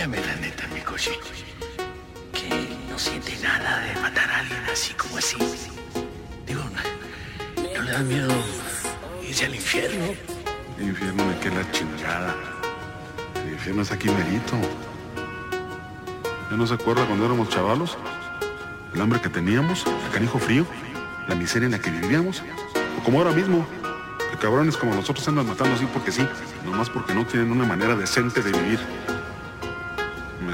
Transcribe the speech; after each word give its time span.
Dígame 0.00 0.26
la 0.26 0.36
neta, 0.36 0.66
mi 0.72 0.80
coche. 0.80 1.10
Que 2.32 2.74
no 2.90 2.98
siente 2.98 3.36
nada 3.42 3.80
de 3.80 4.00
matar 4.00 4.30
a 4.30 4.38
alguien 4.38 4.62
así 4.72 4.94
como 4.94 5.18
así. 5.18 5.36
Digo, 6.46 6.62
¿no, 6.62 7.74
no 7.74 7.82
le 7.82 7.92
da 7.92 7.98
miedo 7.98 8.32
irse 9.28 9.44
al 9.44 9.54
infierno? 9.54 10.06
El 10.78 10.88
infierno 10.88 11.22
me 11.26 11.38
queda 11.40 11.56
la 11.56 11.72
chingada. 11.72 12.34
El 13.44 13.52
infierno 13.52 13.82
es 13.82 13.92
aquí 13.92 14.08
merito. 14.08 14.56
¿Ya 16.50 16.56
no 16.56 16.66
se 16.66 16.72
acuerda 16.72 17.04
cuando 17.04 17.26
éramos 17.26 17.50
chavalos? 17.50 17.98
El 18.94 19.02
hambre 19.02 19.20
que 19.20 19.28
teníamos, 19.28 19.84
el 19.86 20.12
canijo 20.14 20.38
frío, 20.38 20.64
la 21.28 21.34
miseria 21.34 21.66
en 21.66 21.72
la 21.72 21.78
que 21.78 21.90
vivíamos. 21.90 22.42
O 22.98 23.04
como 23.04 23.18
ahora 23.18 23.32
mismo, 23.32 23.66
que 24.30 24.38
cabrones 24.38 24.78
como 24.78 24.94
nosotros 24.94 25.28
andan 25.28 25.46
matando 25.46 25.74
así 25.74 25.84
porque 25.92 26.10
sí, 26.10 26.26
nomás 26.64 26.88
porque 26.88 27.12
no 27.12 27.26
tienen 27.26 27.52
una 27.52 27.66
manera 27.66 27.94
decente 27.96 28.40
de 28.40 28.50
vivir. 28.50 28.80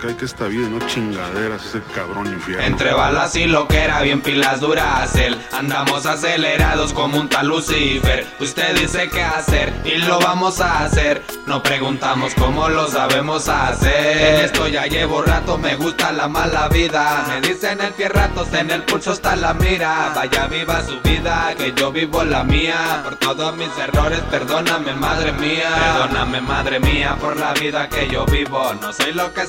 Cae 0.00 0.16
que 0.16 0.26
esta 0.26 0.46
vida 0.46 0.68
no 0.68 0.78
chingaderas 0.86 1.66
ese 1.66 1.82
cabrón 1.92 2.28
infierno. 2.28 2.64
Entre 2.64 2.92
balas 2.92 3.34
y 3.34 3.46
lo 3.46 3.66
que 3.66 3.78
era 3.78 4.00
bien 4.02 4.20
pilas 4.20 4.60
duras 4.60 5.16
él. 5.16 5.36
Andamos 5.52 6.06
acelerados 6.06 6.92
como 6.92 7.18
un 7.18 7.28
tal 7.28 7.48
Lucifer. 7.48 8.24
Usted 8.38 8.78
dice 8.78 9.08
qué 9.08 9.22
hacer 9.22 9.72
y 9.84 9.96
lo 9.96 10.20
vamos 10.20 10.60
a 10.60 10.84
hacer. 10.84 11.24
No 11.46 11.64
preguntamos 11.64 12.32
cómo 12.36 12.68
lo 12.68 12.86
sabemos 12.86 13.48
hacer. 13.48 14.44
Esto 14.44 14.68
ya 14.68 14.86
llevo 14.86 15.22
rato, 15.22 15.58
me 15.58 15.74
gusta 15.74 16.12
la 16.12 16.28
mala 16.28 16.68
vida. 16.68 17.24
Me 17.28 17.48
dicen 17.48 17.80
el 17.80 17.92
fierratos, 17.92 18.52
en 18.52 18.70
el 18.70 18.84
pulso 18.84 19.12
está 19.12 19.34
la 19.34 19.52
mira. 19.54 20.12
Vaya 20.14 20.46
viva 20.46 20.80
su 20.84 21.00
vida, 21.00 21.54
que 21.56 21.72
yo 21.72 21.90
vivo 21.90 22.22
la 22.22 22.44
mía. 22.44 23.00
Por 23.02 23.16
todos 23.16 23.56
mis 23.56 23.76
errores, 23.76 24.20
perdóname 24.30 24.92
madre 24.94 25.32
mía. 25.32 25.70
Perdóname 25.74 26.40
madre 26.40 26.78
mía 26.78 27.16
por 27.20 27.36
la 27.36 27.52
vida 27.54 27.88
que 27.88 28.06
yo 28.08 28.24
vivo. 28.26 28.74
No 28.80 28.92
soy 28.92 29.12
lo 29.12 29.34
que 29.34 29.40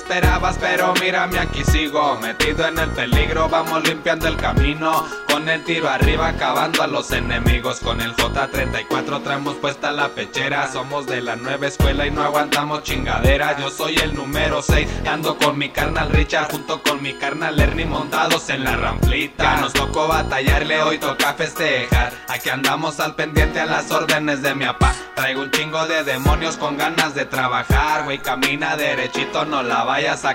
pero 0.59 0.93
mírame 1.01 1.39
aquí 1.39 1.63
sigo 1.63 2.17
Metido 2.21 2.67
en 2.67 2.77
el 2.79 2.89
peligro, 2.91 3.49
vamos 3.49 3.83
limpiando 3.83 4.27
el 4.27 4.37
camino 4.37 5.05
Con 5.27 5.49
el 5.49 5.63
tiro 5.63 5.89
arriba, 5.89 6.29
acabando 6.29 6.81
a 6.83 6.87
los 6.87 7.11
enemigos. 7.11 7.79
Con 7.79 8.01
el 8.01 8.15
J34 8.15 9.23
traemos 9.23 9.55
puesta 9.55 9.91
la 9.91 10.09
pechera. 10.09 10.67
Somos 10.71 11.05
de 11.05 11.21
la 11.21 11.35
nueva 11.35 11.67
escuela 11.67 12.05
y 12.07 12.11
no 12.11 12.23
aguantamos 12.23 12.83
chingaderas 12.83 13.57
Yo 13.57 13.69
soy 13.69 13.95
el 13.97 14.15
número 14.15 14.61
6 14.61 14.87
y 15.03 15.07
ando 15.07 15.37
con 15.37 15.57
mi 15.57 15.69
carnal 15.69 16.09
Richard 16.09 16.51
Junto 16.51 16.81
con 16.81 17.01
mi 17.01 17.13
carnal 17.13 17.59
Ernie 17.59 17.85
montados 17.85 18.49
en 18.49 18.63
la 18.63 18.75
ramplita. 18.75 19.43
Ya 19.43 19.61
nos 19.61 19.73
tocó 19.73 20.07
batallarle, 20.07 20.81
hoy 20.81 20.97
toca 20.97 21.33
festejar. 21.33 22.13
Aquí 22.27 22.49
andamos 22.49 22.99
al 22.99 23.15
pendiente 23.15 23.59
a 23.59 23.65
las 23.65 23.91
órdenes 23.91 24.41
de 24.41 24.55
mi 24.55 24.65
papá. 24.65 24.93
Traigo 25.15 25.41
un 25.41 25.51
chingo 25.51 25.85
de 25.85 26.03
demonios 26.03 26.55
con 26.55 26.77
ganas 26.77 27.13
de 27.13 27.25
trabajar, 27.25 28.05
güey, 28.05 28.19
camina 28.19 28.77
derechito, 28.77 29.43
no 29.43 29.63
la 29.63 29.83
vayas 29.83 30.23
a 30.23 30.28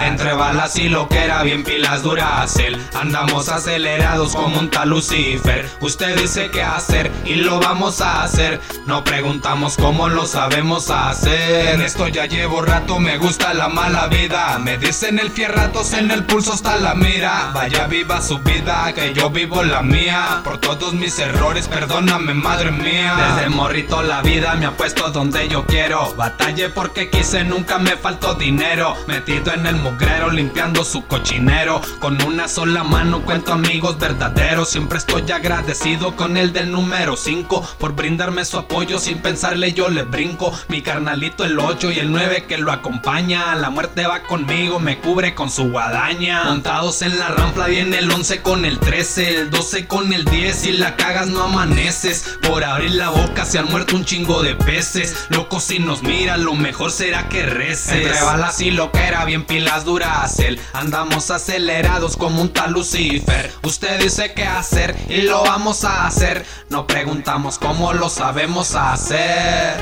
Entre 0.00 0.32
balas 0.32 0.76
y 0.76 0.88
lo 0.88 1.08
que 1.08 1.18
era 1.18 1.42
bien 1.42 1.62
pilas 1.62 2.02
Duracell, 2.02 2.80
andamos 2.94 3.50
acelerados 3.50 4.34
como 4.34 4.58
un 4.58 4.70
tal 4.70 4.90
Lucifer. 4.90 5.68
Usted 5.80 6.18
dice 6.18 6.50
qué 6.50 6.62
hacer 6.62 7.12
y 7.24 7.34
lo 7.34 7.60
vamos 7.60 8.00
a 8.00 8.22
hacer. 8.22 8.60
No 8.86 9.04
preguntamos 9.04 9.76
cómo 9.76 10.08
lo 10.08 10.26
sabemos 10.26 10.90
hacer. 10.90 11.74
En 11.74 11.82
esto 11.82 12.08
ya 12.08 12.24
llevo 12.26 12.62
rato, 12.62 12.98
me 12.98 13.18
gusta 13.18 13.52
la 13.52 13.68
mala 13.68 14.06
vida. 14.06 14.58
Me 14.58 14.78
dicen 14.78 15.18
el 15.18 15.30
fierratos 15.30 15.92
en 15.92 16.10
el 16.10 16.24
pulso 16.24 16.54
está 16.54 16.76
la 16.76 16.94
mira. 16.94 17.50
Vaya 17.52 17.86
viva 17.88 18.22
su 18.22 18.38
vida, 18.38 18.92
que 18.94 19.12
yo 19.12 19.28
vivo 19.28 19.62
la 19.64 19.82
mía. 19.82 20.40
Por 20.44 20.58
todos 20.58 20.94
mis 20.94 21.18
errores, 21.18 21.68
perdóname, 21.68 22.32
madre 22.32 22.70
mía. 22.70 23.34
Desde 23.34 23.50
morrito 23.50 24.02
la 24.02 24.22
vida 24.22 24.54
me 24.54 24.66
ha 24.66 24.70
puesto 24.70 25.10
donde 25.10 25.48
yo 25.48 25.66
quiero. 25.66 26.14
Batallé 26.14 26.70
porque 26.70 27.10
quise, 27.10 27.44
nunca 27.44 27.78
me 27.78 27.96
faltó 27.96 28.34
dinero. 28.34 28.96
En 29.28 29.66
el 29.66 29.74
mugrero, 29.74 30.30
limpiando 30.30 30.84
su 30.84 31.04
cochinero. 31.04 31.80
Con 31.98 32.22
una 32.22 32.46
sola 32.46 32.84
mano 32.84 33.22
cuento 33.22 33.52
amigos 33.52 33.98
verdaderos. 33.98 34.68
Siempre 34.68 34.98
estoy 34.98 35.28
agradecido 35.32 36.14
con 36.14 36.36
el 36.36 36.52
del 36.52 36.70
número 36.70 37.16
5 37.16 37.76
por 37.80 37.96
brindarme 37.96 38.44
su 38.44 38.56
apoyo. 38.56 39.00
Sin 39.00 39.18
pensarle, 39.18 39.72
yo 39.72 39.88
le 39.88 40.04
brinco. 40.04 40.52
Mi 40.68 40.80
carnalito 40.80 41.44
el 41.44 41.58
8 41.58 41.90
y 41.90 41.98
el 41.98 42.12
9 42.12 42.44
que 42.46 42.56
lo 42.56 42.70
acompaña. 42.70 43.56
La 43.56 43.68
muerte 43.68 44.06
va 44.06 44.22
conmigo, 44.22 44.78
me 44.78 44.98
cubre 44.98 45.34
con 45.34 45.50
su 45.50 45.72
guadaña. 45.72 46.44
Montados 46.44 47.02
en 47.02 47.18
la 47.18 47.26
rampla, 47.26 47.66
viene 47.66 47.98
el 47.98 48.08
11 48.08 48.42
con 48.42 48.64
el 48.64 48.78
13, 48.78 49.40
el 49.40 49.50
12 49.50 49.88
con 49.88 50.12
el 50.12 50.24
10. 50.24 50.56
Si 50.56 50.72
la 50.72 50.94
cagas, 50.94 51.26
no 51.26 51.42
amaneces. 51.42 52.38
Por 52.46 52.62
abrir 52.62 52.92
la 52.92 53.08
boca 53.08 53.44
se 53.44 53.58
han 53.58 53.66
muerto 53.66 53.96
un 53.96 54.04
chingo 54.04 54.44
de 54.44 54.54
peces. 54.54 55.26
Loco, 55.30 55.58
si 55.58 55.80
nos 55.80 56.04
mira, 56.04 56.36
lo 56.36 56.54
mejor 56.54 56.92
será 56.92 57.28
que 57.28 57.44
reces. 57.44 58.06
Entre 58.06 58.22
balas 58.22 58.60
y 58.60 58.70
lo 58.70 58.92
que 58.92 59.15
bien 59.24 59.44
pilas 59.44 59.84
Duracell. 59.84 60.60
Andamos 60.72 61.30
acelerados 61.30 62.16
como 62.16 62.42
un 62.42 62.52
tal 62.52 62.72
Lucifer. 62.72 63.52
Usted 63.62 64.00
dice 64.00 64.32
qué 64.34 64.44
hacer 64.44 64.96
y 65.08 65.22
lo 65.22 65.42
vamos 65.42 65.84
a 65.84 66.06
hacer. 66.06 66.44
No 66.68 66.86
preguntamos 66.86 67.58
cómo 67.58 67.92
lo 67.92 68.08
sabemos 68.08 68.74
hacer. 68.74 69.76